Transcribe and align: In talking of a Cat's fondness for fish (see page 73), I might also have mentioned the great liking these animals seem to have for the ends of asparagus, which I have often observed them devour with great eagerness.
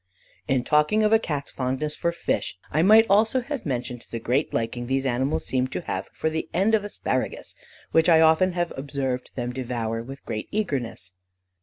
In 0.47 0.63
talking 0.63 1.03
of 1.03 1.13
a 1.13 1.19
Cat's 1.19 1.51
fondness 1.51 1.95
for 1.95 2.11
fish 2.11 2.55
(see 2.55 2.55
page 2.55 2.69
73), 2.71 2.79
I 2.79 2.81
might 2.81 3.05
also 3.07 3.41
have 3.41 3.67
mentioned 3.67 4.07
the 4.09 4.19
great 4.19 4.51
liking 4.51 4.87
these 4.87 5.05
animals 5.05 5.45
seem 5.45 5.67
to 5.67 5.81
have 5.81 6.07
for 6.11 6.27
the 6.27 6.49
ends 6.55 6.75
of 6.75 6.83
asparagus, 6.83 7.53
which 7.91 8.09
I 8.09 8.15
have 8.17 8.23
often 8.25 8.53
observed 8.55 9.35
them 9.35 9.53
devour 9.53 10.01
with 10.01 10.25
great 10.25 10.47
eagerness. 10.49 11.11